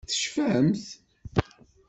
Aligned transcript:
Tecfamt? 0.09 0.83